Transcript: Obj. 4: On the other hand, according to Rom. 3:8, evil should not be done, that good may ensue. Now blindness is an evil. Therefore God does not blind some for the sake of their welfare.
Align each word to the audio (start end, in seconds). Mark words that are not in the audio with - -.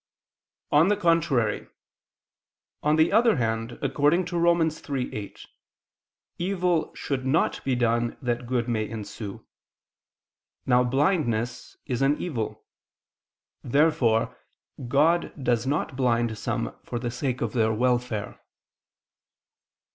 Obj. 0.71 1.25
4: 1.27 1.67
On 2.81 2.95
the 2.95 3.11
other 3.11 3.35
hand, 3.35 3.77
according 3.83 4.25
to 4.25 4.39
Rom. 4.39 4.57
3:8, 4.61 5.45
evil 6.39 6.91
should 6.95 7.23
not 7.23 7.63
be 7.63 7.75
done, 7.75 8.17
that 8.19 8.47
good 8.47 8.67
may 8.67 8.89
ensue. 8.89 9.45
Now 10.65 10.83
blindness 10.83 11.77
is 11.85 12.01
an 12.01 12.17
evil. 12.19 12.65
Therefore 13.63 14.35
God 14.87 15.33
does 15.39 15.67
not 15.67 15.95
blind 15.95 16.35
some 16.35 16.75
for 16.81 16.97
the 16.97 17.11
sake 17.11 17.41
of 17.41 17.53
their 17.53 17.71
welfare. 17.71 18.39